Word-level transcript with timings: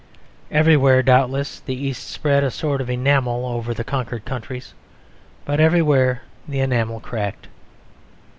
Everywhere, 0.49 1.03
doubtless, 1.03 1.59
the 1.59 1.75
East 1.75 2.07
spread 2.07 2.43
a 2.43 2.49
sort 2.49 2.81
of 2.81 2.89
enamel 2.89 3.45
over 3.45 3.71
the 3.71 3.83
conquered 3.83 4.25
countries, 4.25 4.73
but 5.45 5.59
everywhere 5.59 6.23
the 6.47 6.59
enamel 6.59 6.99
cracked. 6.99 7.47